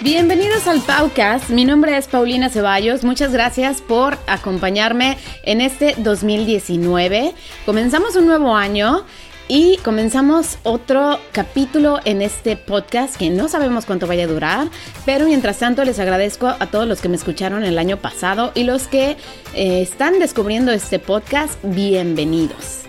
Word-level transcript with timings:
Bienvenidos 0.00 0.68
al 0.68 0.80
Paucast. 0.80 1.50
Mi 1.50 1.64
nombre 1.64 1.96
es 1.96 2.06
Paulina 2.06 2.50
Ceballos. 2.50 3.02
Muchas 3.02 3.32
gracias 3.32 3.80
por 3.80 4.16
acompañarme 4.28 5.18
en 5.42 5.60
este 5.60 5.96
2019. 5.98 7.34
Comenzamos 7.66 8.14
un 8.14 8.26
nuevo 8.26 8.54
año 8.54 9.04
y 9.48 9.76
comenzamos 9.78 10.58
otro 10.62 11.18
capítulo 11.32 11.98
en 12.04 12.22
este 12.22 12.56
podcast 12.56 13.16
que 13.16 13.28
no 13.28 13.48
sabemos 13.48 13.86
cuánto 13.86 14.06
vaya 14.06 14.24
a 14.24 14.28
durar, 14.28 14.68
pero 15.04 15.26
mientras 15.26 15.58
tanto 15.58 15.84
les 15.84 15.98
agradezco 15.98 16.46
a 16.46 16.66
todos 16.68 16.86
los 16.86 17.00
que 17.00 17.08
me 17.08 17.16
escucharon 17.16 17.64
el 17.64 17.76
año 17.76 17.96
pasado 17.96 18.52
y 18.54 18.62
los 18.62 18.86
que 18.86 19.16
eh, 19.54 19.82
están 19.82 20.20
descubriendo 20.20 20.70
este 20.70 21.00
podcast, 21.00 21.58
bienvenidos. 21.64 22.87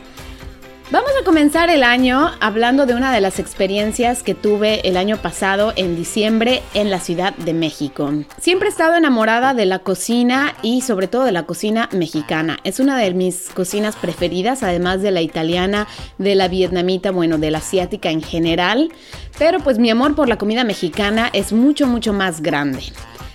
Vamos 0.92 1.12
a 1.22 1.24
comenzar 1.24 1.70
el 1.70 1.84
año 1.84 2.32
hablando 2.40 2.88
de 2.88 2.96
una 2.96 3.14
de 3.14 3.22
las 3.22 3.38
experiencias 3.38 4.24
que 4.24 4.34
tuve 4.34 4.88
el 4.88 4.98
año 4.98 5.18
pasado 5.18 5.72
en 5.76 5.96
diciembre 5.96 6.64
en 6.74 6.90
la 6.90 7.00
Ciudad 7.00 7.36
de 7.36 7.54
México. 7.54 8.12
Siempre 8.42 8.70
he 8.70 8.72
estado 8.72 8.96
enamorada 8.96 9.54
de 9.54 9.68
la 9.68 9.80
cocina 9.80 10.56
y 10.64 10.82
sobre 10.82 11.08
todo 11.08 11.26
de 11.26 11.32
la 11.32 11.46
cocina 11.46 11.90
mexicana. 11.92 12.58
Es 12.64 12.80
una 12.80 12.98
de 12.98 13.14
mis 13.14 13.50
cocinas 13.54 13.98
preferidas, 13.98 14.64
además 14.64 15.04
de 15.04 15.12
la 15.12 15.22
italiana, 15.22 15.88
de 16.18 16.34
la 16.34 16.48
vietnamita, 16.48 17.12
bueno, 17.12 17.38
de 17.38 17.52
la 17.52 17.60
asiática 17.60 18.10
en 18.10 18.24
general. 18.24 18.92
Pero 19.38 19.60
pues 19.60 19.78
mi 19.78 19.92
amor 19.92 20.16
por 20.16 20.28
la 20.28 20.40
comida 20.40 20.64
mexicana 20.64 21.30
es 21.34 21.54
mucho, 21.54 21.86
mucho 21.86 22.14
más 22.14 22.42
grande 22.42 22.82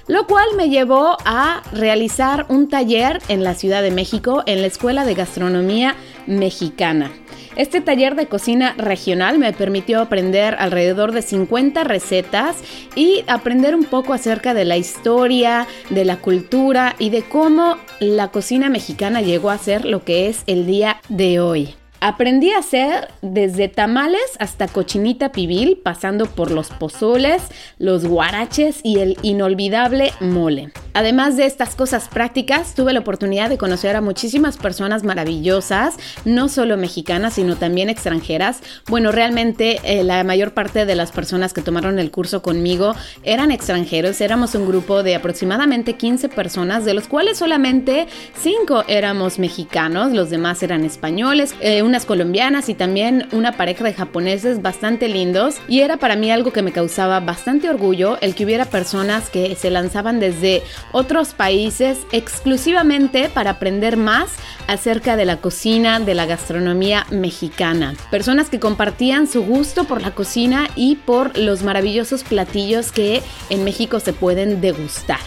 lo 0.06 0.26
cual 0.26 0.44
me 0.54 0.68
llevó 0.68 1.16
a 1.24 1.62
realizar 1.72 2.44
un 2.50 2.68
taller 2.68 3.22
en 3.28 3.42
la 3.42 3.54
Ciudad 3.54 3.80
de 3.80 3.90
México 3.90 4.42
en 4.44 4.60
la 4.60 4.66
Escuela 4.66 5.06
de 5.06 5.14
Gastronomía 5.14 5.96
Mexicana. 6.26 7.10
Este 7.56 7.80
taller 7.80 8.16
de 8.16 8.26
cocina 8.26 8.74
regional 8.76 9.38
me 9.38 9.52
permitió 9.52 10.00
aprender 10.00 10.56
alrededor 10.58 11.12
de 11.12 11.22
50 11.22 11.84
recetas 11.84 12.56
y 12.96 13.24
aprender 13.28 13.74
un 13.76 13.84
poco 13.84 14.12
acerca 14.12 14.54
de 14.54 14.64
la 14.64 14.76
historia, 14.76 15.68
de 15.90 16.04
la 16.04 16.16
cultura 16.16 16.96
y 16.98 17.10
de 17.10 17.22
cómo 17.22 17.76
la 18.00 18.28
cocina 18.28 18.70
mexicana 18.70 19.22
llegó 19.22 19.50
a 19.50 19.58
ser 19.58 19.84
lo 19.84 20.04
que 20.04 20.28
es 20.28 20.42
el 20.46 20.66
día 20.66 21.00
de 21.08 21.40
hoy. 21.40 21.74
Aprendí 22.06 22.50
a 22.50 22.58
hacer 22.58 23.08
desde 23.22 23.68
tamales 23.68 24.20
hasta 24.38 24.68
cochinita 24.68 25.32
pibil, 25.32 25.80
pasando 25.82 26.26
por 26.26 26.50
los 26.50 26.68
pozoles, 26.68 27.40
los 27.78 28.04
guaraches 28.04 28.80
y 28.82 28.98
el 28.98 29.16
inolvidable 29.22 30.12
mole. 30.20 30.70
Además 30.92 31.38
de 31.38 31.46
estas 31.46 31.74
cosas 31.74 32.08
prácticas, 32.08 32.74
tuve 32.74 32.92
la 32.92 33.00
oportunidad 33.00 33.48
de 33.48 33.56
conocer 33.56 33.96
a 33.96 34.02
muchísimas 34.02 34.58
personas 34.58 35.02
maravillosas, 35.02 35.96
no 36.26 36.50
solo 36.50 36.76
mexicanas, 36.76 37.34
sino 37.34 37.56
también 37.56 37.88
extranjeras. 37.88 38.60
Bueno, 38.86 39.10
realmente 39.10 39.80
eh, 39.82 40.04
la 40.04 40.22
mayor 40.24 40.52
parte 40.52 40.84
de 40.84 40.94
las 40.94 41.10
personas 41.10 41.54
que 41.54 41.62
tomaron 41.62 41.98
el 41.98 42.10
curso 42.10 42.42
conmigo 42.42 42.94
eran 43.22 43.50
extranjeros. 43.50 44.20
Éramos 44.20 44.54
un 44.54 44.68
grupo 44.68 45.02
de 45.02 45.14
aproximadamente 45.14 45.94
15 45.94 46.28
personas, 46.28 46.84
de 46.84 46.92
los 46.92 47.08
cuales 47.08 47.38
solamente 47.38 48.08
5 48.42 48.84
éramos 48.86 49.38
mexicanos, 49.38 50.12
los 50.12 50.28
demás 50.28 50.62
eran 50.62 50.84
españoles. 50.84 51.54
Eh, 51.60 51.82
colombianas 52.02 52.68
y 52.68 52.74
también 52.74 53.28
una 53.30 53.52
pareja 53.52 53.84
de 53.84 53.94
japoneses 53.94 54.60
bastante 54.60 55.08
lindos 55.08 55.58
y 55.68 55.80
era 55.80 55.96
para 55.98 56.16
mí 56.16 56.32
algo 56.32 56.52
que 56.52 56.62
me 56.62 56.72
causaba 56.72 57.20
bastante 57.20 57.70
orgullo 57.70 58.18
el 58.20 58.34
que 58.34 58.44
hubiera 58.44 58.64
personas 58.64 59.30
que 59.30 59.54
se 59.54 59.70
lanzaban 59.70 60.18
desde 60.18 60.64
otros 60.90 61.34
países 61.34 61.98
exclusivamente 62.10 63.28
para 63.28 63.52
aprender 63.52 63.96
más 63.96 64.32
acerca 64.66 65.16
de 65.16 65.24
la 65.24 65.36
cocina, 65.36 66.00
de 66.00 66.14
la 66.14 66.26
gastronomía 66.26 67.06
mexicana. 67.10 67.94
Personas 68.10 68.50
que 68.50 68.58
compartían 68.58 69.28
su 69.28 69.44
gusto 69.44 69.84
por 69.84 70.02
la 70.02 70.10
cocina 70.10 70.68
y 70.74 70.96
por 70.96 71.38
los 71.38 71.62
maravillosos 71.62 72.24
platillos 72.24 72.90
que 72.90 73.22
en 73.50 73.62
México 73.62 74.00
se 74.00 74.12
pueden 74.12 74.60
degustar. 74.60 75.20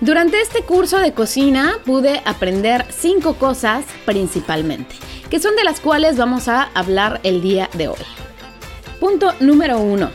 Durante 0.00 0.40
este 0.40 0.62
curso 0.62 1.00
de 1.00 1.12
cocina 1.12 1.78
pude 1.84 2.22
aprender 2.24 2.86
cinco 2.90 3.34
cosas 3.34 3.84
principalmente 4.06 4.94
que 5.30 5.40
son 5.40 5.56
de 5.56 5.64
las 5.64 5.80
cuales 5.80 6.16
vamos 6.16 6.48
a 6.48 6.70
hablar 6.74 7.20
el 7.22 7.42
día 7.42 7.68
de 7.74 7.88
hoy. 7.88 7.98
Punto 9.00 9.32
número 9.40 9.78
uno. 9.78 10.10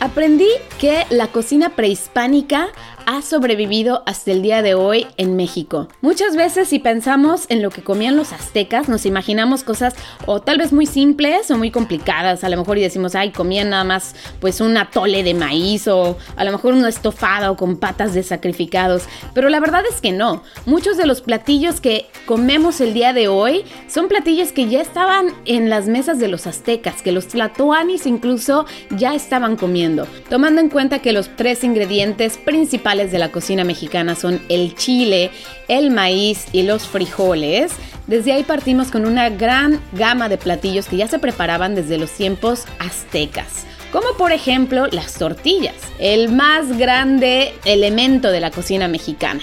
Aprendí 0.00 0.48
que 0.78 1.06
la 1.10 1.28
cocina 1.28 1.70
prehispánica 1.70 2.68
ha 3.06 3.22
sobrevivido 3.22 4.02
hasta 4.04 4.32
el 4.32 4.42
día 4.42 4.62
de 4.62 4.74
hoy 4.74 5.06
en 5.16 5.36
México. 5.36 5.88
Muchas 6.00 6.36
veces 6.36 6.68
si 6.68 6.80
pensamos 6.80 7.46
en 7.48 7.62
lo 7.62 7.70
que 7.70 7.82
comían 7.82 8.16
los 8.16 8.32
aztecas, 8.32 8.88
nos 8.88 9.06
imaginamos 9.06 9.62
cosas 9.62 9.94
o 10.26 10.42
tal 10.42 10.58
vez 10.58 10.72
muy 10.72 10.86
simples 10.86 11.50
o 11.52 11.56
muy 11.56 11.70
complicadas, 11.70 12.42
a 12.42 12.48
lo 12.48 12.56
mejor 12.56 12.78
y 12.78 12.82
decimos, 12.82 13.14
ay, 13.14 13.30
comían 13.30 13.70
nada 13.70 13.84
más 13.84 14.16
pues 14.40 14.60
un 14.60 14.76
atole 14.76 15.22
de 15.22 15.34
maíz 15.34 15.86
o 15.86 16.18
a 16.34 16.44
lo 16.44 16.50
mejor 16.50 16.74
un 16.74 16.84
estofado 16.84 17.56
con 17.56 17.76
patas 17.76 18.12
de 18.12 18.24
sacrificados, 18.24 19.04
pero 19.34 19.50
la 19.50 19.60
verdad 19.60 19.84
es 19.88 20.00
que 20.00 20.10
no. 20.10 20.42
Muchos 20.66 20.96
de 20.96 21.06
los 21.06 21.20
platillos 21.20 21.80
que 21.80 22.06
comemos 22.26 22.80
el 22.80 22.92
día 22.92 23.12
de 23.12 23.28
hoy 23.28 23.64
son 23.88 24.08
platillos 24.08 24.50
que 24.50 24.68
ya 24.68 24.80
estaban 24.80 25.28
en 25.44 25.70
las 25.70 25.86
mesas 25.86 26.18
de 26.18 26.26
los 26.26 26.48
aztecas, 26.48 27.02
que 27.02 27.12
los 27.12 27.28
tlatoanis 27.28 28.04
incluso 28.06 28.66
ya 28.90 29.14
estaban 29.14 29.54
comiendo, 29.54 30.08
tomando 30.28 30.60
en 30.60 30.70
cuenta 30.70 30.98
que 30.98 31.12
los 31.12 31.30
tres 31.36 31.62
ingredientes 31.62 32.36
principales 32.38 32.95
de 32.96 33.18
la 33.18 33.30
cocina 33.30 33.64
mexicana 33.64 34.14
son 34.14 34.40
el 34.48 34.74
chile, 34.74 35.30
el 35.68 35.90
maíz 35.90 36.46
y 36.52 36.62
los 36.62 36.86
frijoles. 36.86 37.72
Desde 38.06 38.32
ahí 38.32 38.42
partimos 38.42 38.90
con 38.90 39.06
una 39.06 39.28
gran 39.30 39.80
gama 39.92 40.28
de 40.28 40.38
platillos 40.38 40.86
que 40.86 40.96
ya 40.96 41.08
se 41.08 41.18
preparaban 41.18 41.74
desde 41.74 41.98
los 41.98 42.10
tiempos 42.10 42.64
aztecas 42.78 43.66
como 43.92 44.14
por 44.18 44.32
ejemplo 44.32 44.86
las 44.88 45.14
tortillas, 45.14 45.76
el 45.98 46.30
más 46.30 46.76
grande 46.76 47.54
elemento 47.64 48.30
de 48.30 48.40
la 48.40 48.50
cocina 48.50 48.88
mexicana. 48.88 49.40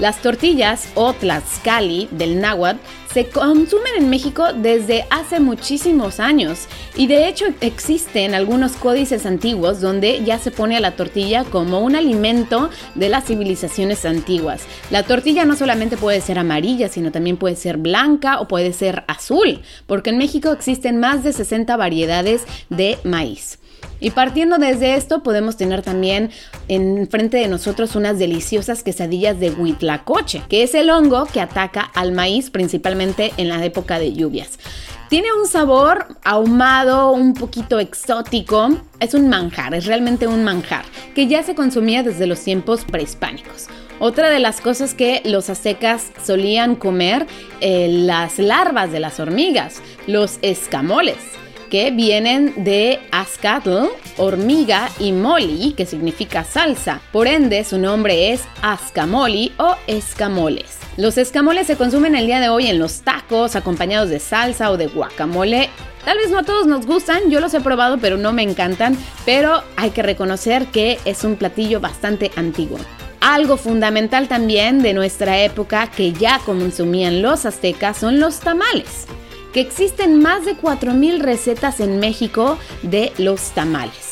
Las 0.00 0.20
tortillas 0.22 0.88
o 0.94 1.12
tlaxcali 1.12 2.08
del 2.10 2.40
náhuatl 2.40 2.80
se 3.12 3.26
consumen 3.28 3.92
en 3.98 4.08
México 4.08 4.52
desde 4.54 5.04
hace 5.10 5.38
muchísimos 5.38 6.18
años 6.18 6.66
y 6.96 7.06
de 7.06 7.28
hecho 7.28 7.46
existen 7.60 8.34
algunos 8.34 8.72
códices 8.72 9.26
antiguos 9.26 9.80
donde 9.80 10.24
ya 10.24 10.38
se 10.38 10.50
pone 10.50 10.76
a 10.76 10.80
la 10.80 10.96
tortilla 10.96 11.44
como 11.44 11.80
un 11.80 11.94
alimento 11.94 12.70
de 12.94 13.10
las 13.10 13.26
civilizaciones 13.26 14.04
antiguas. 14.06 14.62
La 14.90 15.02
tortilla 15.02 15.44
no 15.44 15.56
solamente 15.56 15.96
puede 15.96 16.20
ser 16.20 16.38
amarilla, 16.38 16.88
sino 16.88 17.12
también 17.12 17.36
puede 17.36 17.56
ser 17.56 17.76
blanca 17.76 18.40
o 18.40 18.48
puede 18.48 18.72
ser 18.72 19.04
azul, 19.08 19.60
porque 19.86 20.10
en 20.10 20.18
México 20.18 20.50
existen 20.50 20.98
más 20.98 21.22
de 21.22 21.32
60 21.32 21.76
variedades 21.76 22.44
de 22.70 22.98
maíz. 23.04 23.58
Y 24.00 24.10
partiendo 24.10 24.58
desde 24.58 24.96
esto, 24.96 25.22
podemos 25.22 25.56
tener 25.56 25.82
también 25.82 26.30
enfrente 26.66 27.36
de 27.36 27.46
nosotros 27.46 27.94
unas 27.94 28.18
deliciosas 28.18 28.82
quesadillas 28.82 29.38
de 29.38 29.50
huitlacoche, 29.50 30.42
que 30.48 30.64
es 30.64 30.74
el 30.74 30.90
hongo 30.90 31.26
que 31.26 31.40
ataca 31.40 31.82
al 31.82 32.10
maíz 32.10 32.50
principalmente 32.50 33.01
en 33.36 33.48
la 33.48 33.64
época 33.64 33.98
de 33.98 34.12
lluvias. 34.12 34.58
Tiene 35.08 35.28
un 35.38 35.46
sabor 35.46 36.06
ahumado, 36.24 37.12
un 37.12 37.34
poquito 37.34 37.78
exótico. 37.78 38.70
Es 38.98 39.12
un 39.12 39.28
manjar, 39.28 39.74
es 39.74 39.84
realmente 39.84 40.26
un 40.26 40.42
manjar, 40.42 40.84
que 41.14 41.26
ya 41.26 41.42
se 41.42 41.54
consumía 41.54 42.02
desde 42.02 42.26
los 42.26 42.40
tiempos 42.40 42.84
prehispánicos. 42.84 43.66
Otra 43.98 44.30
de 44.30 44.38
las 44.38 44.60
cosas 44.60 44.94
que 44.94 45.20
los 45.24 45.50
aztecas 45.50 46.10
solían 46.24 46.76
comer, 46.76 47.26
eh, 47.60 47.88
las 47.90 48.38
larvas 48.38 48.90
de 48.90 49.00
las 49.00 49.20
hormigas, 49.20 49.82
los 50.06 50.38
escamoles 50.40 51.18
que 51.72 51.90
vienen 51.90 52.64
de 52.64 53.00
azcatl, 53.12 53.86
hormiga, 54.18 54.90
y 54.98 55.10
moli, 55.10 55.72
que 55.72 55.86
significa 55.86 56.44
salsa. 56.44 57.00
Por 57.12 57.26
ende, 57.26 57.64
su 57.64 57.78
nombre 57.78 58.30
es 58.30 58.42
azcamoli 58.60 59.52
o 59.56 59.76
escamoles. 59.86 60.76
Los 60.98 61.16
escamoles 61.16 61.66
se 61.66 61.76
consumen 61.76 62.14
el 62.14 62.26
día 62.26 62.40
de 62.40 62.50
hoy 62.50 62.66
en 62.66 62.78
los 62.78 63.00
tacos, 63.00 63.56
acompañados 63.56 64.10
de 64.10 64.20
salsa 64.20 64.70
o 64.70 64.76
de 64.76 64.88
guacamole 64.88 65.70
Tal 66.04 66.18
vez 66.18 66.30
no 66.30 66.40
a 66.40 66.42
todos 66.42 66.66
nos 66.66 66.84
gustan, 66.84 67.30
yo 67.30 67.40
los 67.40 67.54
he 67.54 67.60
probado 67.62 67.96
pero 67.96 68.18
no 68.18 68.34
me 68.34 68.42
encantan, 68.42 68.98
pero 69.24 69.62
hay 69.76 69.92
que 69.92 70.02
reconocer 70.02 70.66
que 70.66 70.98
es 71.06 71.24
un 71.24 71.36
platillo 71.36 71.80
bastante 71.80 72.32
antiguo. 72.36 72.80
Algo 73.22 73.56
fundamental 73.56 74.28
también 74.28 74.82
de 74.82 74.92
nuestra 74.92 75.40
época 75.40 75.86
que 75.86 76.12
ya 76.12 76.38
consumían 76.44 77.22
los 77.22 77.46
aztecas 77.46 77.96
son 77.96 78.20
los 78.20 78.40
tamales 78.40 79.06
que 79.52 79.60
existen 79.60 80.20
más 80.20 80.44
de 80.44 80.56
4.000 80.56 81.20
recetas 81.20 81.80
en 81.80 82.00
México 82.00 82.58
de 82.82 83.12
los 83.18 83.50
tamales. 83.50 84.11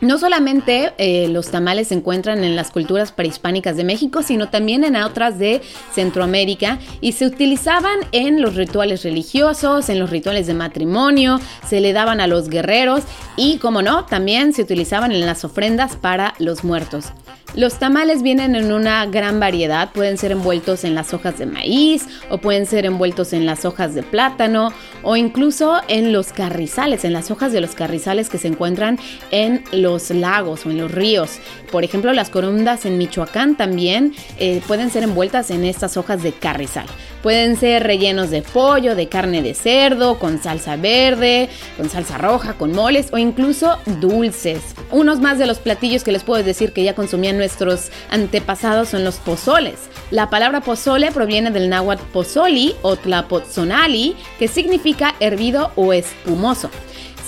No 0.00 0.18
solamente 0.18 0.92
eh, 0.98 1.26
los 1.28 1.50
tamales 1.50 1.88
se 1.88 1.94
encuentran 1.94 2.44
en 2.44 2.54
las 2.54 2.70
culturas 2.70 3.10
prehispánicas 3.10 3.76
de 3.76 3.82
México, 3.82 4.22
sino 4.22 4.48
también 4.48 4.84
en 4.84 4.94
otras 4.94 5.38
de 5.40 5.60
Centroamérica 5.92 6.78
y 7.00 7.12
se 7.12 7.26
utilizaban 7.26 7.98
en 8.12 8.40
los 8.40 8.54
rituales 8.54 9.02
religiosos, 9.02 9.88
en 9.88 9.98
los 9.98 10.10
rituales 10.10 10.46
de 10.46 10.54
matrimonio, 10.54 11.40
se 11.68 11.80
le 11.80 11.92
daban 11.92 12.20
a 12.20 12.28
los 12.28 12.48
guerreros 12.48 13.02
y, 13.36 13.58
como 13.58 13.82
no, 13.82 14.04
también 14.04 14.52
se 14.52 14.62
utilizaban 14.62 15.10
en 15.10 15.26
las 15.26 15.44
ofrendas 15.44 15.96
para 15.96 16.34
los 16.38 16.62
muertos. 16.62 17.12
Los 17.54 17.78
tamales 17.78 18.22
vienen 18.22 18.54
en 18.54 18.72
una 18.72 19.06
gran 19.06 19.40
variedad, 19.40 19.90
pueden 19.92 20.18
ser 20.18 20.32
envueltos 20.32 20.84
en 20.84 20.94
las 20.94 21.14
hojas 21.14 21.38
de 21.38 21.46
maíz 21.46 22.06
o 22.28 22.38
pueden 22.38 22.66
ser 22.66 22.84
envueltos 22.84 23.32
en 23.32 23.46
las 23.46 23.64
hojas 23.64 23.94
de 23.94 24.02
plátano 24.02 24.70
o 25.02 25.16
incluso 25.16 25.80
en 25.88 26.12
los 26.12 26.32
carrizales, 26.32 27.04
en 27.04 27.14
las 27.14 27.30
hojas 27.30 27.50
de 27.52 27.62
los 27.62 27.74
carrizales 27.74 28.28
que 28.28 28.36
se 28.36 28.48
encuentran 28.48 28.98
en 29.30 29.64
los 29.72 29.87
lagos 30.10 30.66
o 30.66 30.70
en 30.70 30.78
los 30.78 30.90
ríos. 30.90 31.38
Por 31.70 31.84
ejemplo, 31.84 32.12
las 32.12 32.30
corundas 32.30 32.84
en 32.86 32.98
Michoacán 32.98 33.56
también 33.56 34.14
eh, 34.38 34.60
pueden 34.66 34.90
ser 34.90 35.02
envueltas 35.02 35.50
en 35.50 35.64
estas 35.64 35.96
hojas 35.96 36.22
de 36.22 36.32
carrizal. 36.32 36.86
Pueden 37.22 37.56
ser 37.56 37.82
rellenos 37.82 38.30
de 38.30 38.42
pollo, 38.42 38.94
de 38.94 39.08
carne 39.08 39.42
de 39.42 39.54
cerdo, 39.54 40.18
con 40.18 40.40
salsa 40.40 40.76
verde, 40.76 41.48
con 41.76 41.90
salsa 41.90 42.16
roja, 42.16 42.54
con 42.54 42.72
moles 42.72 43.08
o 43.12 43.18
incluso 43.18 43.78
dulces. 44.00 44.60
Unos 44.92 45.20
más 45.20 45.38
de 45.38 45.46
los 45.46 45.58
platillos 45.58 46.04
que 46.04 46.12
les 46.12 46.22
puedo 46.22 46.42
decir 46.42 46.72
que 46.72 46.84
ya 46.84 46.94
consumían 46.94 47.36
nuestros 47.36 47.90
antepasados 48.10 48.90
son 48.90 49.04
los 49.04 49.16
pozoles. 49.16 49.74
La 50.10 50.30
palabra 50.30 50.60
pozole 50.60 51.10
proviene 51.10 51.50
del 51.50 51.68
náhuatl 51.68 52.04
pozoli 52.12 52.74
o 52.82 52.96
tlapotzonali, 52.96 54.16
que 54.38 54.48
significa 54.48 55.14
hervido 55.20 55.72
o 55.76 55.92
espumoso. 55.92 56.70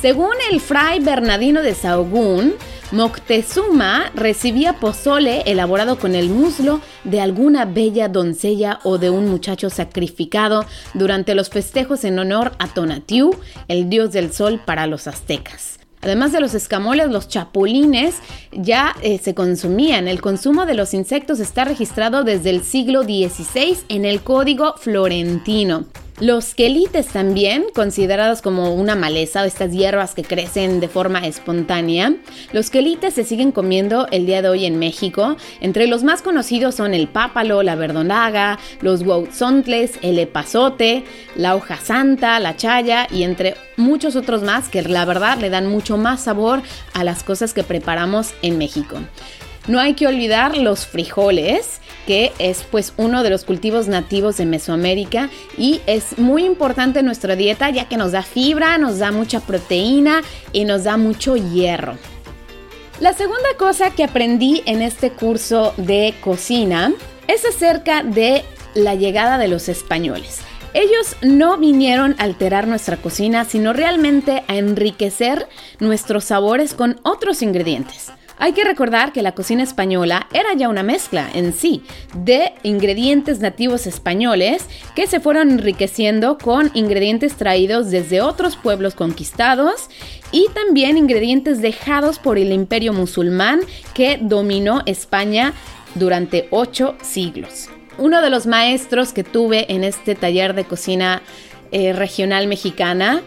Según 0.01 0.33
el 0.51 0.61
fray 0.61 0.99
Bernardino 1.01 1.61
de 1.61 1.75
Sahagún, 1.75 2.55
Moctezuma 2.91 4.11
recibía 4.15 4.81
pozole 4.81 5.43
elaborado 5.43 5.99
con 5.99 6.15
el 6.15 6.31
muslo 6.31 6.81
de 7.05 7.21
alguna 7.21 7.67
bella 7.67 8.09
doncella 8.09 8.81
o 8.83 8.97
de 8.97 9.11
un 9.11 9.29
muchacho 9.29 9.69
sacrificado 9.69 10.65
durante 10.95 11.35
los 11.35 11.51
festejos 11.51 12.05
en 12.05 12.19
honor 12.19 12.53
a 12.59 12.69
Tonatiuh, 12.69 13.33
el 13.69 13.91
dios 13.91 14.13
del 14.13 14.33
sol 14.33 14.59
para 14.65 14.87
los 14.87 15.07
aztecas. 15.07 15.79
Además 16.01 16.33
de 16.33 16.41
los 16.41 16.55
escamoles, 16.55 17.11
los 17.11 17.29
chapulines 17.29 18.15
ya 18.53 18.97
eh, 19.03 19.19
se 19.19 19.35
consumían. 19.35 20.09
El 20.09 20.23
consumo 20.23 20.65
de 20.65 20.73
los 20.73 20.95
insectos 20.95 21.41
está 21.41 21.65
registrado 21.65 22.25
desde 22.25 22.49
el 22.49 22.65
siglo 22.65 23.03
XVI 23.03 23.77
en 23.91 24.07
el 24.07 24.23
Código 24.23 24.77
Florentino. 24.79 25.85
Los 26.21 26.55
quelites 26.55 27.07
también, 27.07 27.65
considerados 27.75 28.43
como 28.43 28.75
una 28.75 28.95
maleza 28.95 29.41
o 29.41 29.47
estas 29.47 29.73
hierbas 29.73 30.15
que 30.15 30.23
crecen 30.23 30.79
de 30.79 30.87
forma 30.87 31.27
espontánea, 31.27 32.15
los 32.53 32.69
quelites 32.69 33.15
se 33.15 33.25
siguen 33.25 33.53
comiendo 33.53 34.07
el 34.11 34.27
día 34.27 34.43
de 34.43 34.51
hoy 34.51 34.67
en 34.67 34.79
México. 34.79 35.39
Entre 35.63 35.87
los 35.87 36.05
más 36.05 36.21
conocidos 36.21 36.75
son 36.75 36.93
el 36.93 37.09
pápalo, 37.09 37.63
la 37.63 37.75
verdonaga, 37.75 38.59
los 38.83 39.01
huauzontles, 39.01 39.93
el 40.03 40.19
epazote, 40.19 41.05
la 41.37 41.57
hoja 41.57 41.79
santa, 41.79 42.39
la 42.39 42.55
chaya 42.55 43.09
y 43.11 43.23
entre 43.23 43.57
muchos 43.79 44.15
otros 44.15 44.43
más 44.43 44.69
que 44.69 44.83
la 44.83 45.07
verdad 45.07 45.39
le 45.39 45.49
dan 45.49 45.69
mucho 45.69 45.97
más 45.97 46.21
sabor 46.21 46.61
a 46.93 47.03
las 47.03 47.23
cosas 47.23 47.55
que 47.55 47.65
preparamos 47.65 48.35
en 48.43 48.59
México. 48.59 48.99
No 49.69 49.81
hay 49.81 49.95
que 49.95 50.07
olvidar 50.07 50.57
los 50.59 50.87
frijoles, 50.87 51.81
que 52.07 52.33
es 52.39 52.65
pues 52.71 52.93
uno 52.97 53.23
de 53.23 53.31
los 53.31 53.45
cultivos 53.45 53.89
nativos 53.89 54.37
de 54.37 54.47
Mesoamérica 54.47 55.31
y 55.57 55.81
es 55.87 56.19
muy 56.19 56.45
importante 56.45 57.01
en 57.01 57.07
nuestra 57.07 57.37
dieta 57.37 57.71
ya 57.71 57.89
que 57.89 57.97
nos 57.97 58.13
da 58.13 58.23
fibra, 58.23 58.79
nos 58.79 58.99
da 58.99 59.13
mucha 59.13 59.41
proteína 59.41 60.23
y 60.53 60.65
nos 60.65 60.85
da 60.85 60.97
mucho 60.97 61.37
hierro. 61.37 61.97
La 63.01 63.15
segunda 63.15 63.49
cosa 63.57 63.91
que 63.91 64.05
aprendí 64.05 64.63
en 64.67 64.83
este 64.83 65.11
curso 65.11 65.73
de 65.79 66.15
cocina 66.21 66.93
es 67.29 67.45
acerca 67.47 68.03
de 68.03 68.45
la 68.75 68.95
llegada 68.95 69.39
de 69.39 69.49
los 69.49 69.69
españoles. 69.69 70.41
Ellos 70.75 71.17
no 71.23 71.57
vinieron 71.57 72.15
a 72.19 72.25
alterar 72.25 72.69
nuestra 72.69 72.97
cocina, 72.97 73.45
sino 73.45 73.73
realmente 73.73 74.45
a 74.47 74.57
enriquecer 74.57 75.49
nuestros 75.81 76.25
sabores 76.25 76.75
con 76.75 77.01
otros 77.03 77.43
ingredientes. 77.43 78.13
Hay 78.43 78.55
que 78.55 78.65
recordar 78.65 79.13
que 79.13 79.21
la 79.21 79.33
cocina 79.33 79.63
española 79.63 80.27
era 80.33 80.55
ya 80.57 80.71
una 80.71 80.83
mezcla 80.83 81.29
en 81.35 81.53
sí 81.53 81.83
de 82.15 82.55
ingredientes 82.63 83.41
nativos 83.41 83.87
españoles 83.87 84.65
que 84.97 85.07
se 85.07 85.21
fueron 85.21 85.51
enriqueciendo 85.51 86.39
con 86.39 86.71
ingredientes 86.73 87.35
traídos 87.35 87.91
desde 87.91 88.23
otros 88.23 88.57
pueblos 88.57 88.95
conquistados 88.95 89.91
y 90.33 90.47
también 90.55 90.97
ingredientes 90.97 91.61
dejados 91.61 92.19
por 92.19 92.39
el 92.39 92.51
imperio 92.51 92.95
musulmán 92.95 93.61
que 93.93 94.19
dominó 94.19 94.81
España 94.87 95.53
durante 95.95 96.49
ocho 96.51 96.97
siglos. 97.03 97.69
Uno 97.99 98.23
de 98.23 98.31
los 98.31 98.47
maestros 98.47 99.13
que 99.13 99.23
tuve 99.23 99.71
en 99.71 99.85
este 99.85 100.15
taller 100.15 100.55
de 100.55 100.65
cocina 100.65 101.21
eh, 101.73 101.93
regional 101.93 102.47
mexicana, 102.47 103.21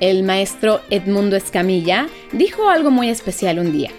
el 0.00 0.24
maestro 0.24 0.82
Edmundo 0.90 1.36
Escamilla, 1.36 2.06
dijo 2.32 2.68
algo 2.68 2.90
muy 2.90 3.08
especial 3.08 3.60
un 3.60 3.72
día. 3.72 3.92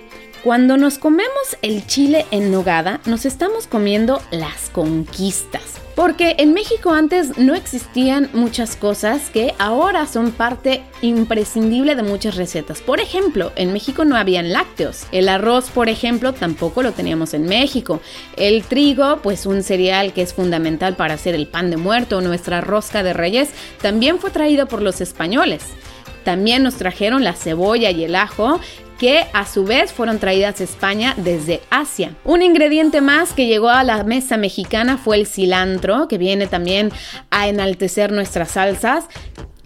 Cuando 0.43 0.77
nos 0.77 0.97
comemos 0.97 1.57
el 1.61 1.85
chile 1.85 2.25
en 2.31 2.49
nogada, 2.49 3.01
nos 3.05 3.25
estamos 3.25 3.67
comiendo 3.67 4.21
las 4.31 4.69
conquistas. 4.69 5.61
Porque 5.95 6.35
en 6.37 6.53
México 6.53 6.93
antes 6.93 7.37
no 7.37 7.55
existían 7.55 8.29
muchas 8.31 8.77
cosas 8.77 9.29
que 9.31 9.53
ahora 9.59 10.07
son 10.07 10.31
parte 10.31 10.81
imprescindible 11.01 11.93
de 11.95 12.03
muchas 12.03 12.35
recetas. 12.37 12.79
Por 12.79 13.01
ejemplo, 13.01 13.51
en 13.57 13.73
México 13.73 14.05
no 14.05 14.15
habían 14.15 14.53
lácteos. 14.53 15.07
El 15.11 15.27
arroz, 15.27 15.69
por 15.71 15.89
ejemplo, 15.89 16.31
tampoco 16.31 16.83
lo 16.83 16.93
teníamos 16.93 17.33
en 17.33 17.43
México. 17.43 17.99
El 18.37 18.63
trigo, 18.63 19.19
pues 19.21 19.45
un 19.45 19.61
cereal 19.61 20.13
que 20.13 20.21
es 20.21 20.33
fundamental 20.33 20.95
para 20.95 21.15
hacer 21.15 21.35
el 21.35 21.47
pan 21.47 21.69
de 21.69 21.75
muerto 21.75 22.19
o 22.19 22.21
nuestra 22.21 22.61
rosca 22.61 23.03
de 23.03 23.11
reyes, 23.11 23.49
también 23.81 24.19
fue 24.19 24.29
traído 24.29 24.69
por 24.69 24.81
los 24.81 25.01
españoles. 25.01 25.63
También 26.23 26.63
nos 26.63 26.75
trajeron 26.75 27.25
la 27.25 27.33
cebolla 27.33 27.91
y 27.91 28.05
el 28.05 28.15
ajo 28.15 28.61
que 28.99 29.25
a 29.33 29.47
su 29.47 29.63
vez 29.63 29.91
fueron 29.91 30.19
traídas 30.19 30.59
a 30.61 30.63
España 30.65 31.15
desde 31.17 31.61
Asia. 31.71 32.15
Un 32.25 32.41
ingrediente 32.41 33.01
más 33.01 33.33
que 33.33 33.47
llegó 33.47 33.69
a 33.69 33.83
la 33.83 34.03
mesa 34.03 34.37
mexicana 34.37 34.97
fue 34.97 35.15
el 35.15 35.25
cilantro, 35.25 36.07
que 36.07 36.17
viene 36.17 36.45
también 36.45 36.91
a 37.31 37.47
enaltecer 37.47 38.11
nuestras 38.11 38.51
salsas. 38.51 39.05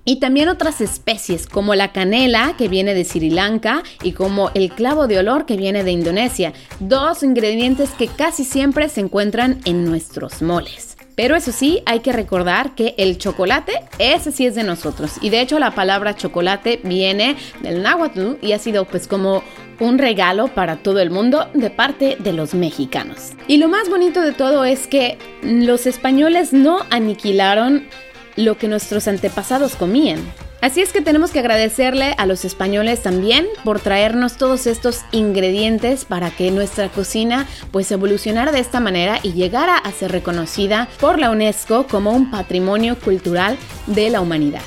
Y 0.06 0.18
también 0.20 0.50
otras 0.50 0.82
especies 0.82 1.48
como 1.48 1.76
la 1.76 1.94
canela 1.94 2.56
que 2.58 2.68
viene 2.68 2.94
de 2.94 3.06
Sri 3.06 3.30
Lanka 3.30 3.84
y 4.04 4.12
como 4.12 4.52
el 4.54 4.70
clavo 4.70 5.08
de 5.08 5.18
olor 5.18 5.46
que 5.46 5.56
viene 5.56 5.84
de 5.84 5.92
Indonesia, 5.92 6.52
dos 6.82 7.24
ingredientes 7.24 7.90
que 7.92 8.08
casi 8.08 8.44
siempre 8.44 8.90
se 8.90 9.00
encuentran 9.00 9.62
en 9.64 9.86
nuestros 9.86 10.42
moles. 10.42 10.93
Pero 11.16 11.36
eso 11.36 11.52
sí, 11.52 11.84
hay 11.86 12.00
que 12.00 12.12
recordar 12.12 12.76
que 12.76 12.96
el 12.98 13.18
chocolate, 13.18 13.74
ese 14.00 14.32
sí 14.32 14.46
es 14.46 14.56
de 14.56 14.64
nosotros. 14.64 15.14
Y 15.22 15.30
de 15.30 15.42
hecho 15.42 15.60
la 15.60 15.72
palabra 15.72 16.16
chocolate 16.16 16.80
viene 16.84 17.36
del 17.62 17.84
náhuatl 17.84 18.34
y 18.42 18.54
ha 18.54 18.60
sido 18.60 18.86
pues 18.86 19.08
como 19.08 19.44
un 19.80 19.98
regalo 19.98 20.48
para 20.48 20.78
todo 20.78 21.00
el 21.00 21.12
mundo 21.12 21.48
de 21.54 21.70
parte 21.70 22.18
de 22.20 22.34
los 22.34 22.54
mexicanos. 22.54 23.34
Y 23.48 23.58
lo 23.58 23.68
más 23.68 23.90
bonito 23.90 24.22
de 24.22 24.32
todo 24.32 24.66
es 24.66 24.88
que 24.88 25.18
los 25.44 25.86
españoles 25.86 26.54
no 26.54 26.80
aniquilaron 26.90 27.88
lo 28.36 28.58
que 28.58 28.68
nuestros 28.68 29.08
antepasados 29.08 29.76
comían. 29.76 30.20
Así 30.64 30.80
es 30.80 30.94
que 30.94 31.02
tenemos 31.02 31.32
que 31.32 31.40
agradecerle 31.40 32.16
a 32.18 32.26
los 32.26 32.46
españoles 32.46 33.02
también 33.02 33.48
por 33.66 33.82
traernos 33.82 34.38
todos 34.38 34.66
estos 34.66 35.02
ingredientes 35.12 36.06
para 36.06 36.32
que 36.32 36.52
nuestra 36.52 36.88
cocina 36.88 37.46
pues 37.72 37.92
evolucionara 37.92 38.54
de 38.54 38.62
esta 38.62 38.80
manera 38.80 39.20
y 39.24 39.34
llegara 39.34 39.76
a 39.76 39.92
ser 39.92 40.14
reconocida 40.14 40.88
por 41.02 41.20
la 41.20 41.32
UNESCO 41.32 41.86
como 41.88 42.12
un 42.12 42.32
patrimonio 42.32 42.98
cultural 42.98 43.58
de 43.88 44.10
la 44.10 44.22
humanidad. 44.22 44.62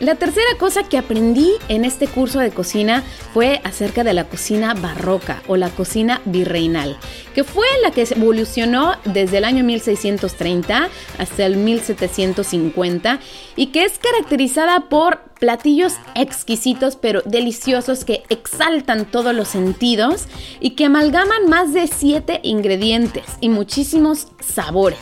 La 0.00 0.14
tercera 0.14 0.46
cosa 0.60 0.84
que 0.84 0.96
aprendí 0.96 1.50
en 1.68 1.84
este 1.84 2.06
curso 2.06 2.38
de 2.38 2.52
cocina 2.52 3.02
fue 3.34 3.60
acerca 3.64 4.04
de 4.04 4.14
la 4.14 4.28
cocina 4.28 4.74
barroca 4.74 5.42
o 5.48 5.56
la 5.56 5.70
cocina 5.70 6.22
virreinal, 6.24 6.96
que 7.34 7.42
fue 7.42 7.66
la 7.82 7.90
que 7.90 8.02
evolucionó 8.02 8.94
desde 9.04 9.38
el 9.38 9.44
año 9.44 9.64
1630 9.64 10.88
hasta 11.18 11.46
el 11.46 11.56
1750 11.56 13.18
y 13.56 13.66
que 13.66 13.84
es 13.84 13.98
caracterizada 13.98 14.88
por 14.88 15.18
platillos 15.40 15.94
exquisitos 16.14 16.94
pero 16.94 17.22
deliciosos 17.24 18.04
que 18.04 18.22
exaltan 18.28 19.04
todos 19.04 19.34
los 19.34 19.48
sentidos 19.48 20.26
y 20.60 20.70
que 20.70 20.84
amalgaman 20.84 21.48
más 21.48 21.72
de 21.72 21.88
siete 21.88 22.38
ingredientes 22.44 23.24
y 23.40 23.48
muchísimos 23.48 24.28
sabores. 24.40 25.00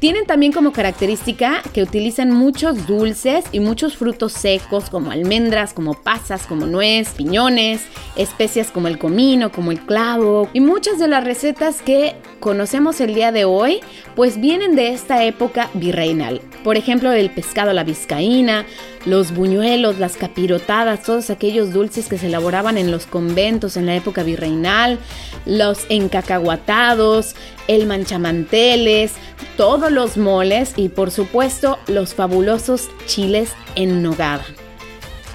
Tienen 0.00 0.24
también 0.24 0.50
como 0.50 0.72
característica 0.72 1.62
que 1.74 1.82
utilizan 1.82 2.30
muchos 2.30 2.86
dulces 2.86 3.44
y 3.52 3.60
muchos 3.60 3.98
frutos 3.98 4.32
secos 4.32 4.88
como 4.88 5.10
almendras, 5.10 5.74
como 5.74 5.92
pasas, 5.92 6.46
como 6.46 6.64
nuez, 6.64 7.10
piñones, 7.10 7.82
especias 8.16 8.70
como 8.70 8.88
el 8.88 8.96
comino, 8.96 9.52
como 9.52 9.72
el 9.72 9.80
clavo 9.80 10.48
y 10.54 10.60
muchas 10.60 10.98
de 10.98 11.06
las 11.06 11.22
recetas 11.22 11.82
que 11.82 12.16
conocemos 12.40 12.98
el 13.02 13.14
día 13.14 13.30
de 13.30 13.44
hoy 13.44 13.80
pues 14.16 14.40
vienen 14.40 14.74
de 14.74 14.94
esta 14.94 15.22
época 15.22 15.68
virreinal. 15.74 16.40
Por 16.64 16.78
ejemplo, 16.78 17.12
el 17.12 17.28
pescado 17.28 17.70
a 17.70 17.74
la 17.74 17.84
vizcaína, 17.84 18.64
los 19.04 19.34
buñuelos, 19.34 19.98
las 19.98 20.16
capirotadas, 20.16 21.02
todos 21.02 21.30
aquellos 21.30 21.72
dulces 21.72 22.08
que 22.08 22.18
se 22.18 22.26
elaboraban 22.26 22.78
en 22.78 22.90
los 22.90 23.06
conventos 23.06 23.76
en 23.76 23.86
la 23.86 23.94
época 23.94 24.22
virreinal, 24.22 24.98
los 25.46 25.86
encacahuatados, 25.88 27.34
el 27.68 27.86
manchamanteles, 27.86 29.12
todos 29.56 29.90
los 29.92 30.16
moles 30.16 30.72
y 30.76 30.88
por 30.88 31.10
supuesto 31.10 31.78
los 31.86 32.14
fabulosos 32.14 32.88
chiles 33.06 33.52
en 33.74 34.02
nogada. 34.02 34.44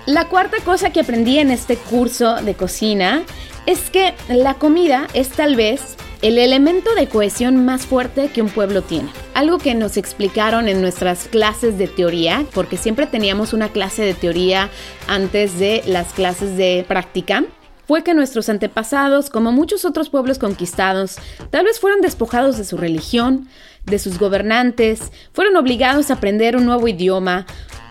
La 0.05 0.27
cuarta 0.27 0.58
cosa 0.63 0.91
que 0.91 1.00
aprendí 1.00 1.39
en 1.39 1.50
este 1.50 1.77
curso 1.77 2.36
de 2.36 2.53
cocina 2.53 3.24
es 3.65 3.89
que 3.89 4.13
la 4.29 4.53
comida 4.53 5.08
es 5.13 5.29
tal 5.29 5.55
vez 5.55 5.96
el 6.22 6.38
elemento 6.38 6.94
de 6.96 7.08
cohesión 7.08 7.65
más 7.65 7.86
fuerte 7.86 8.29
que 8.29 8.41
un 8.41 8.50
pueblo 8.50 8.82
tiene. 8.82 9.10
Algo 9.34 9.58
que 9.58 9.75
nos 9.75 9.98
explicaron 9.98 10.67
en 10.67 10.82
nuestras 10.82 11.27
clases 11.27 11.77
de 11.77 11.88
teoría, 11.88 12.46
porque 12.53 12.77
siempre 12.77 13.05
teníamos 13.05 13.53
una 13.53 13.70
clase 13.70 14.03
de 14.03 14.13
teoría 14.13 14.70
antes 15.08 15.60
de 15.60 15.84
las 15.86 16.13
clases 16.13 16.58
de 16.58 16.86
práctica, 16.88 17.44
fue 17.88 18.04
que 18.04 18.13
nuestros 18.13 18.50
antepasados, 18.50 19.30
como 19.30 19.51
muchos 19.51 19.86
otros 19.86 20.10
pueblos 20.10 20.39
conquistados, 20.39 21.18
tal 21.50 21.65
vez 21.65 21.80
fueron 21.80 22.01
despojados 22.01 22.58
de 22.58 22.65
su 22.65 22.77
religión, 22.77 23.48
de 23.86 24.00
sus 24.00 24.18
gobernantes, 24.18 25.12
fueron 25.34 25.56
obligados 25.56 26.10
a 26.10 26.15
aprender 26.15 26.56
un 26.56 26.65
nuevo 26.65 26.88
idioma, 26.88 27.46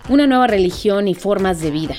una 0.09 0.27
nueva 0.27 0.47
religión 0.47 1.07
y 1.07 1.15
formas 1.15 1.61
de 1.61 1.71
vida. 1.71 1.95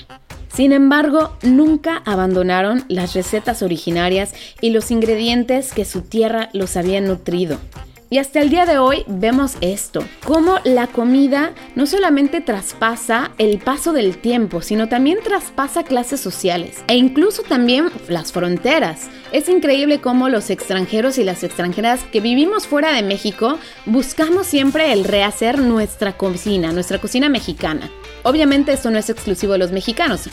Sin 0.52 0.72
embargo, 0.72 1.36
nunca 1.42 2.02
abandonaron 2.06 2.84
las 2.88 3.14
recetas 3.14 3.62
originarias 3.62 4.32
y 4.60 4.70
los 4.70 4.90
ingredientes 4.90 5.72
que 5.72 5.84
su 5.84 6.02
tierra 6.02 6.48
los 6.54 6.76
había 6.76 7.00
nutrido. 7.00 7.58
Y 8.08 8.18
hasta 8.18 8.40
el 8.40 8.50
día 8.50 8.66
de 8.66 8.78
hoy 8.78 9.02
vemos 9.08 9.56
esto, 9.60 10.04
cómo 10.24 10.58
la 10.62 10.86
comida 10.86 11.54
no 11.74 11.86
solamente 11.86 12.40
traspasa 12.40 13.32
el 13.36 13.58
paso 13.58 13.92
del 13.92 14.18
tiempo, 14.18 14.62
sino 14.62 14.88
también 14.88 15.18
traspasa 15.24 15.82
clases 15.82 16.20
sociales 16.20 16.84
e 16.86 16.94
incluso 16.94 17.42
también 17.42 17.90
las 18.08 18.30
fronteras. 18.30 19.08
Es 19.32 19.48
increíble 19.48 20.00
cómo 20.00 20.28
los 20.28 20.50
extranjeros 20.50 21.18
y 21.18 21.24
las 21.24 21.42
extranjeras 21.42 22.04
que 22.04 22.20
vivimos 22.20 22.68
fuera 22.68 22.92
de 22.92 23.02
México 23.02 23.58
buscamos 23.86 24.46
siempre 24.46 24.92
el 24.92 25.02
rehacer 25.02 25.58
nuestra 25.58 26.16
cocina, 26.16 26.70
nuestra 26.70 27.00
cocina 27.00 27.28
mexicana. 27.28 27.90
Obviamente 28.22 28.72
esto 28.72 28.92
no 28.92 28.98
es 28.98 29.10
exclusivo 29.10 29.54
de 29.54 29.58
los 29.58 29.72
mexicanos, 29.72 30.28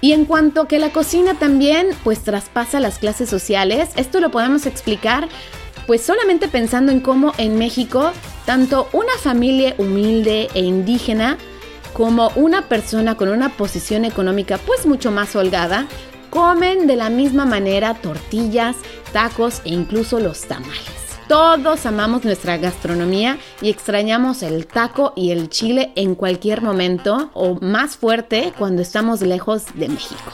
y 0.00 0.12
en 0.12 0.24
cuanto 0.24 0.66
que 0.66 0.78
la 0.78 0.90
cocina 0.90 1.34
también 1.34 1.88
pues 2.04 2.20
traspasa 2.20 2.80
las 2.80 2.98
clases 2.98 3.28
sociales, 3.28 3.90
esto 3.96 4.20
lo 4.20 4.30
podemos 4.30 4.66
explicar 4.66 5.28
pues 5.86 6.02
solamente 6.02 6.48
pensando 6.48 6.92
en 6.92 7.00
cómo 7.00 7.32
en 7.38 7.58
México 7.58 8.12
tanto 8.46 8.88
una 8.92 9.12
familia 9.20 9.74
humilde 9.78 10.48
e 10.54 10.60
indígena 10.60 11.36
como 11.92 12.30
una 12.36 12.68
persona 12.68 13.16
con 13.16 13.28
una 13.28 13.50
posición 13.50 14.04
económica 14.04 14.58
pues 14.58 14.86
mucho 14.86 15.10
más 15.10 15.34
holgada 15.34 15.86
comen 16.30 16.86
de 16.86 16.96
la 16.96 17.10
misma 17.10 17.44
manera 17.44 17.94
tortillas, 17.94 18.76
tacos 19.12 19.60
e 19.64 19.70
incluso 19.70 20.20
los 20.20 20.42
tamales. 20.42 20.99
Todos 21.30 21.86
amamos 21.86 22.24
nuestra 22.24 22.56
gastronomía 22.56 23.38
y 23.62 23.70
extrañamos 23.70 24.42
el 24.42 24.66
taco 24.66 25.12
y 25.14 25.30
el 25.30 25.48
chile 25.48 25.92
en 25.94 26.16
cualquier 26.16 26.60
momento 26.60 27.30
o 27.34 27.54
más 27.60 27.96
fuerte 27.96 28.52
cuando 28.58 28.82
estamos 28.82 29.22
lejos 29.22 29.66
de 29.74 29.90
México. 29.90 30.32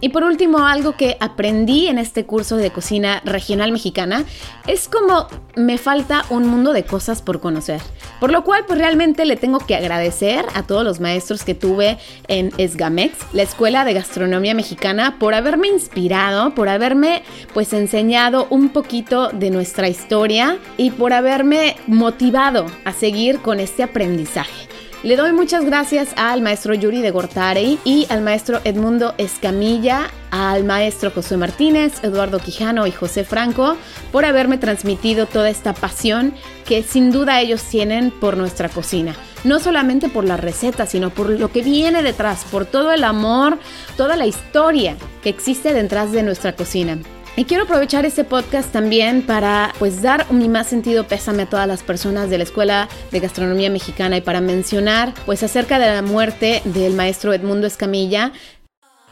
Y 0.00 0.10
por 0.10 0.22
último, 0.24 0.66
algo 0.66 0.92
que 0.96 1.16
aprendí 1.20 1.88
en 1.88 1.98
este 1.98 2.24
curso 2.24 2.56
de 2.56 2.70
cocina 2.70 3.20
regional 3.24 3.72
mexicana 3.72 4.24
es 4.66 4.88
como 4.88 5.26
me 5.56 5.76
falta 5.76 6.24
un 6.30 6.46
mundo 6.46 6.72
de 6.72 6.84
cosas 6.84 7.20
por 7.20 7.40
conocer. 7.40 7.80
Por 8.20 8.30
lo 8.30 8.44
cual, 8.44 8.64
pues 8.66 8.78
realmente 8.78 9.24
le 9.24 9.36
tengo 9.36 9.58
que 9.58 9.74
agradecer 9.74 10.44
a 10.54 10.62
todos 10.62 10.84
los 10.84 11.00
maestros 11.00 11.42
que 11.42 11.54
tuve 11.54 11.98
en 12.28 12.52
Esgamex, 12.58 13.16
la 13.32 13.42
Escuela 13.42 13.84
de 13.84 13.94
Gastronomía 13.94 14.54
Mexicana, 14.54 15.16
por 15.18 15.34
haberme 15.34 15.68
inspirado, 15.68 16.54
por 16.54 16.68
haberme 16.68 17.22
pues 17.52 17.72
enseñado 17.72 18.46
un 18.50 18.70
poquito 18.70 19.28
de 19.30 19.50
nuestra 19.50 19.88
historia 19.88 20.58
y 20.76 20.90
por 20.90 21.12
haberme 21.12 21.76
motivado 21.86 22.66
a 22.84 22.92
seguir 22.92 23.40
con 23.40 23.58
este 23.58 23.82
aprendizaje. 23.82 24.77
Le 25.04 25.14
doy 25.14 25.30
muchas 25.32 25.64
gracias 25.64 26.08
al 26.16 26.42
maestro 26.42 26.74
Yuri 26.74 27.02
de 27.02 27.12
Gortari 27.12 27.78
y 27.84 28.08
al 28.10 28.20
maestro 28.20 28.60
Edmundo 28.64 29.14
Escamilla, 29.16 30.10
al 30.32 30.64
maestro 30.64 31.12
José 31.12 31.36
Martínez, 31.36 32.02
Eduardo 32.02 32.40
Quijano 32.40 32.84
y 32.84 32.90
José 32.90 33.22
Franco 33.22 33.76
por 34.10 34.24
haberme 34.24 34.58
transmitido 34.58 35.26
toda 35.26 35.50
esta 35.50 35.72
pasión 35.72 36.34
que 36.66 36.82
sin 36.82 37.12
duda 37.12 37.40
ellos 37.40 37.62
tienen 37.62 38.10
por 38.10 38.36
nuestra 38.36 38.68
cocina. 38.68 39.14
No 39.44 39.60
solamente 39.60 40.08
por 40.08 40.24
la 40.24 40.36
receta, 40.36 40.84
sino 40.84 41.10
por 41.10 41.30
lo 41.30 41.52
que 41.52 41.62
viene 41.62 42.02
detrás, 42.02 42.44
por 42.50 42.66
todo 42.66 42.90
el 42.90 43.04
amor, 43.04 43.56
toda 43.96 44.16
la 44.16 44.26
historia 44.26 44.96
que 45.22 45.28
existe 45.28 45.74
detrás 45.74 46.10
de 46.10 46.24
nuestra 46.24 46.56
cocina. 46.56 46.98
Y 47.38 47.44
quiero 47.44 47.62
aprovechar 47.62 48.04
este 48.04 48.24
podcast 48.24 48.72
también 48.72 49.22
para 49.22 49.72
pues 49.78 50.02
dar 50.02 50.32
mi 50.32 50.48
más 50.48 50.66
sentido 50.66 51.06
pésame 51.06 51.44
a 51.44 51.48
todas 51.48 51.68
las 51.68 51.84
personas 51.84 52.30
de 52.30 52.38
la 52.38 52.42
Escuela 52.42 52.88
de 53.12 53.20
Gastronomía 53.20 53.70
Mexicana 53.70 54.16
y 54.16 54.22
para 54.22 54.40
mencionar 54.40 55.14
pues 55.24 55.44
acerca 55.44 55.78
de 55.78 55.86
la 55.86 56.02
muerte 56.02 56.62
del 56.64 56.94
maestro 56.94 57.32
Edmundo 57.32 57.68
Escamilla. 57.68 58.32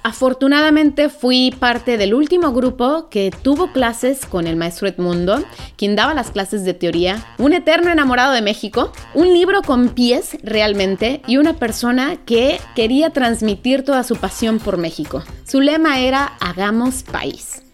Afortunadamente 0.02 1.08
fui 1.08 1.54
parte 1.56 1.98
del 1.98 2.14
último 2.14 2.52
grupo 2.52 3.08
que 3.10 3.30
tuvo 3.30 3.70
clases 3.70 4.26
con 4.26 4.48
el 4.48 4.56
maestro 4.56 4.88
Edmundo, 4.88 5.44
quien 5.76 5.94
daba 5.94 6.12
las 6.12 6.32
clases 6.32 6.64
de 6.64 6.74
teoría, 6.74 7.24
un 7.38 7.52
eterno 7.52 7.92
enamorado 7.92 8.32
de 8.32 8.42
México, 8.42 8.92
un 9.14 9.32
libro 9.32 9.62
con 9.62 9.90
pies 9.90 10.36
realmente 10.42 11.22
y 11.28 11.36
una 11.36 11.54
persona 11.54 12.16
que 12.26 12.58
quería 12.74 13.10
transmitir 13.10 13.84
toda 13.84 14.02
su 14.02 14.16
pasión 14.16 14.58
por 14.58 14.78
México. 14.78 15.22
Su 15.46 15.60
lema 15.60 16.00
era 16.00 16.32
Hagamos 16.40 17.04
país. 17.04 17.65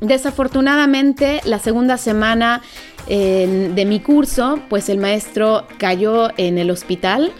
Desafortunadamente, 0.00 1.40
la 1.44 1.58
segunda 1.58 1.96
semana 1.96 2.62
de 3.08 3.84
mi 3.86 4.00
curso, 4.00 4.60
pues 4.68 4.90
el 4.90 4.98
maestro 4.98 5.66
cayó 5.78 6.28
en 6.36 6.58
el 6.58 6.70
hospital 6.70 7.32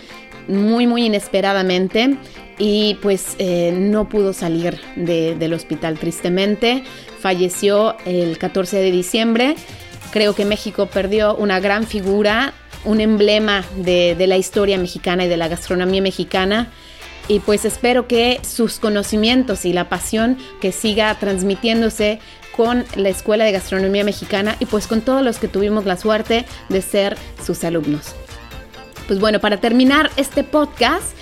muy, 0.49 0.87
muy 0.87 1.05
inesperadamente 1.05 2.17
y 2.59 2.97
pues 3.03 3.37
eh, 3.39 3.73
no 3.73 4.09
pudo 4.09 4.33
salir 4.33 4.81
del 4.97 5.53
hospital 5.53 5.99
tristemente. 5.99 6.83
Falleció 7.21 7.97
el 8.05 8.39
14 8.39 8.79
de 8.79 8.91
diciembre. 8.91 9.55
Creo 10.11 10.35
que 10.35 10.45
México 10.45 10.87
perdió 10.87 11.37
una 11.37 11.61
gran 11.61 11.87
figura, 11.87 12.55
un 12.85 13.01
emblema 13.01 13.65
de, 13.77 14.15
de 14.17 14.27
la 14.27 14.39
historia 14.39 14.79
mexicana 14.79 15.27
y 15.27 15.29
de 15.29 15.37
la 15.37 15.49
gastronomía 15.49 16.01
mexicana 16.01 16.73
y 17.29 17.41
pues 17.41 17.65
espero 17.65 18.09
que 18.09 18.41
sus 18.43 18.79
conocimientos 18.79 19.65
y 19.65 19.73
la 19.73 19.89
pasión 19.89 20.39
que 20.61 20.73
siga 20.73 21.15
transmitiéndose 21.19 22.21
con 22.57 22.85
la 22.97 23.11
Escuela 23.11 23.45
de 23.45 23.53
Gastronomía 23.53 24.03
Mexicana 24.03 24.57
y 24.59 24.67
pues 24.67 24.89
con 24.89 25.03
todos 25.03 25.23
los 25.23 25.39
que 25.39 25.47
tuvimos 25.47 25.85
la 25.85 25.97
suerte 25.97 26.47
de 26.69 26.83
ser 26.83 27.17
sus 27.45 27.63
alumnos. 27.63 28.15
Pues 29.07 29.21
bueno, 29.21 29.39
para 29.39 29.59
terminar 29.59 30.11
este 30.17 30.43
podcast, 30.43 31.15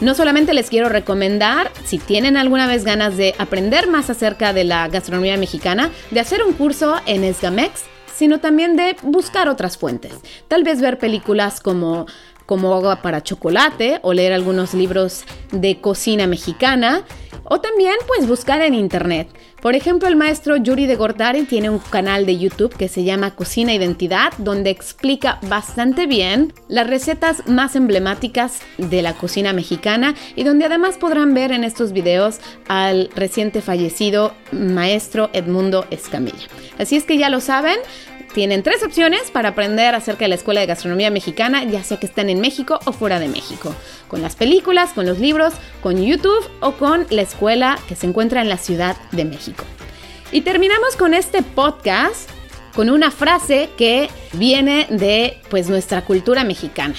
no 0.00 0.14
solamente 0.14 0.54
les 0.54 0.70
quiero 0.70 0.88
recomendar, 0.88 1.72
si 1.84 1.98
tienen 1.98 2.36
alguna 2.36 2.66
vez 2.66 2.84
ganas 2.84 3.16
de 3.16 3.34
aprender 3.38 3.88
más 3.88 4.10
acerca 4.10 4.52
de 4.52 4.64
la 4.64 4.88
gastronomía 4.88 5.36
mexicana, 5.36 5.90
de 6.10 6.20
hacer 6.20 6.42
un 6.44 6.52
curso 6.52 6.96
en 7.06 7.24
Esgamex, 7.24 7.82
sino 8.14 8.40
también 8.40 8.76
de 8.76 8.96
buscar 9.02 9.48
otras 9.48 9.76
fuentes. 9.76 10.12
Tal 10.48 10.64
vez 10.64 10.80
ver 10.80 10.98
películas 10.98 11.60
como 11.60 12.06
como 12.46 12.74
agua 12.74 13.02
para 13.02 13.22
chocolate 13.22 13.98
o 14.02 14.12
leer 14.12 14.32
algunos 14.32 14.72
libros 14.72 15.24
de 15.52 15.80
cocina 15.80 16.26
mexicana 16.26 17.04
o 17.48 17.60
también 17.60 17.94
pues 18.06 18.26
buscar 18.26 18.62
en 18.62 18.74
internet. 18.74 19.28
Por 19.62 19.74
ejemplo, 19.74 20.06
el 20.08 20.16
maestro 20.16 20.56
Yuri 20.56 20.86
de 20.86 20.96
Gordari 20.96 21.44
tiene 21.44 21.70
un 21.70 21.78
canal 21.78 22.26
de 22.26 22.38
YouTube 22.38 22.76
que 22.76 22.88
se 22.88 23.04
llama 23.04 23.34
Cocina 23.34 23.74
Identidad, 23.74 24.32
donde 24.38 24.70
explica 24.70 25.40
bastante 25.48 26.06
bien 26.06 26.52
las 26.68 26.86
recetas 26.86 27.46
más 27.48 27.74
emblemáticas 27.74 28.60
de 28.78 29.02
la 29.02 29.14
cocina 29.14 29.52
mexicana 29.52 30.14
y 30.36 30.44
donde 30.44 30.66
además 30.66 30.98
podrán 30.98 31.34
ver 31.34 31.52
en 31.52 31.64
estos 31.64 31.92
videos 31.92 32.38
al 32.68 33.10
reciente 33.16 33.60
fallecido 33.60 34.34
maestro 34.52 35.30
Edmundo 35.32 35.86
Escamilla. 35.90 36.46
Así 36.78 36.96
es 36.96 37.04
que 37.04 37.18
ya 37.18 37.30
lo 37.30 37.40
saben, 37.40 37.78
tienen 38.36 38.62
tres 38.62 38.82
opciones 38.82 39.30
para 39.30 39.48
aprender 39.48 39.94
acerca 39.94 40.26
de 40.26 40.28
la 40.28 40.34
Escuela 40.34 40.60
de 40.60 40.66
Gastronomía 40.66 41.10
Mexicana, 41.10 41.64
ya 41.64 41.82
sea 41.82 41.98
que 41.98 42.04
estén 42.04 42.28
en 42.28 42.38
México 42.38 42.78
o 42.84 42.92
fuera 42.92 43.18
de 43.18 43.28
México. 43.28 43.74
Con 44.08 44.20
las 44.20 44.36
películas, 44.36 44.92
con 44.92 45.06
los 45.06 45.18
libros, 45.18 45.54
con 45.82 46.04
YouTube 46.04 46.46
o 46.60 46.72
con 46.72 47.06
la 47.08 47.22
escuela 47.22 47.78
que 47.88 47.96
se 47.96 48.06
encuentra 48.06 48.42
en 48.42 48.50
la 48.50 48.58
Ciudad 48.58 48.94
de 49.12 49.24
México. 49.24 49.64
Y 50.32 50.42
terminamos 50.42 50.96
con 50.96 51.14
este 51.14 51.40
podcast 51.40 52.28
con 52.74 52.90
una 52.90 53.10
frase 53.10 53.70
que 53.78 54.10
viene 54.34 54.86
de 54.90 55.38
pues 55.48 55.70
nuestra 55.70 56.04
cultura 56.04 56.44
mexicana. 56.44 56.94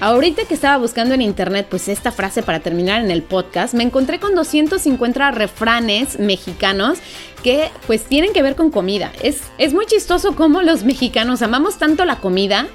Ahorita 0.00 0.44
que 0.46 0.54
estaba 0.54 0.78
buscando 0.78 1.14
en 1.14 1.22
internet 1.22 1.66
pues 1.70 1.88
esta 1.88 2.10
frase 2.10 2.42
para 2.42 2.60
terminar 2.60 3.04
en 3.04 3.10
el 3.10 3.22
podcast, 3.22 3.74
me 3.74 3.84
encontré 3.84 4.18
con 4.18 4.34
250 4.34 5.30
refranes 5.30 6.18
mexicanos 6.18 6.98
que 7.42 7.70
pues 7.86 8.04
tienen 8.04 8.32
que 8.32 8.42
ver 8.42 8.56
con 8.56 8.70
comida. 8.70 9.12
Es, 9.22 9.42
es 9.58 9.74
muy 9.74 9.86
chistoso 9.86 10.34
cómo 10.34 10.62
los 10.62 10.84
mexicanos 10.84 11.42
amamos 11.42 11.78
tanto 11.78 12.04
la 12.04 12.16
comida 12.16 12.66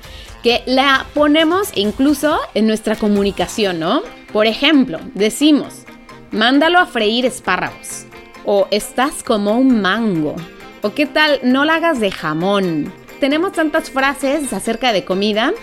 que 0.43 0.63
la 0.65 1.05
ponemos 1.13 1.71
incluso 1.75 2.39
en 2.53 2.67
nuestra 2.67 2.95
comunicación, 2.95 3.79
¿no? 3.79 4.03
Por 4.31 4.47
ejemplo, 4.47 4.99
decimos, 5.13 5.83
mándalo 6.31 6.79
a 6.79 6.85
freír 6.85 7.25
espárragos. 7.25 8.05
O 8.45 8.67
estás 8.71 9.23
como 9.23 9.57
un 9.57 9.81
mango. 9.81 10.35
O 10.81 10.93
qué 10.93 11.05
tal, 11.05 11.39
no 11.43 11.65
la 11.65 11.75
hagas 11.75 11.99
de 11.99 12.11
jamón. 12.11 12.93
Tenemos 13.19 13.51
tantas 13.53 13.89
frases 13.89 14.53
acerca 14.53 14.93
de 14.93 15.03
comida 15.03 15.53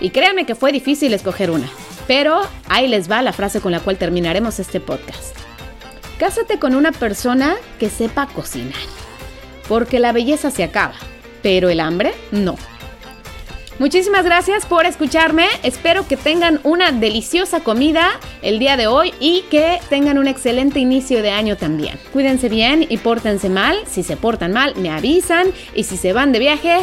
y 0.00 0.10
créanme 0.10 0.46
que 0.46 0.54
fue 0.54 0.72
difícil 0.72 1.12
escoger 1.14 1.50
una. 1.50 1.68
Pero 2.06 2.40
ahí 2.68 2.88
les 2.88 3.10
va 3.10 3.22
la 3.22 3.32
frase 3.32 3.60
con 3.60 3.72
la 3.72 3.80
cual 3.80 3.96
terminaremos 3.96 4.58
este 4.58 4.80
podcast. 4.80 5.36
Cásate 6.18 6.58
con 6.58 6.74
una 6.74 6.92
persona 6.92 7.56
que 7.78 7.88
sepa 7.88 8.26
cocinar. 8.26 8.74
Porque 9.68 10.00
la 10.00 10.12
belleza 10.12 10.50
se 10.50 10.64
acaba, 10.64 10.94
pero 11.42 11.68
el 11.68 11.80
hambre 11.80 12.12
no. 12.32 12.56
Muchísimas 13.80 14.26
gracias 14.26 14.66
por 14.66 14.84
escucharme. 14.84 15.46
Espero 15.62 16.06
que 16.06 16.18
tengan 16.18 16.60
una 16.64 16.92
deliciosa 16.92 17.60
comida 17.60 18.10
el 18.42 18.58
día 18.58 18.76
de 18.76 18.86
hoy 18.86 19.14
y 19.20 19.42
que 19.50 19.80
tengan 19.88 20.18
un 20.18 20.26
excelente 20.26 20.80
inicio 20.80 21.22
de 21.22 21.30
año 21.30 21.56
también. 21.56 21.98
Cuídense 22.12 22.50
bien 22.50 22.84
y 22.86 22.98
pórtense 22.98 23.48
mal. 23.48 23.78
Si 23.86 24.02
se 24.02 24.18
portan 24.18 24.52
mal, 24.52 24.76
me 24.76 24.90
avisan. 24.90 25.46
Y 25.74 25.84
si 25.84 25.96
se 25.96 26.12
van 26.12 26.32
de 26.32 26.40
viaje, 26.40 26.80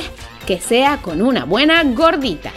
que 0.47 0.59
sea 0.59 0.97
con 0.97 1.21
una 1.21 1.45
buena 1.45 1.83
gordita. 1.83 2.51